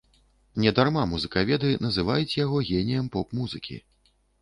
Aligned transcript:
Не 0.63 0.71
дарма 0.79 1.03
музыкаведы 1.11 1.69
называюць 1.85 2.35
яго 2.43 2.65
геніем 2.73 3.15
поп-музыкі. 3.19 3.83